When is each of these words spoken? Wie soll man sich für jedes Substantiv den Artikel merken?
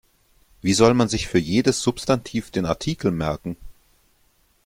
Wie 0.63 0.73
soll 0.73 0.95
man 0.95 1.09
sich 1.09 1.27
für 1.27 1.37
jedes 1.37 1.83
Substantiv 1.83 2.49
den 2.49 2.65
Artikel 2.65 3.11
merken? 3.11 3.55